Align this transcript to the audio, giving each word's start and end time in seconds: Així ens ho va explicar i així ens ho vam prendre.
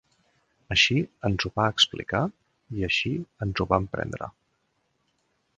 Així 0.75 0.95
ens 1.29 1.45
ho 1.49 1.51
va 1.61 1.67
explicar 1.75 2.23
i 2.79 2.87
així 2.89 3.15
ens 3.47 3.63
ho 3.67 3.71
vam 3.75 3.89
prendre. 3.95 4.35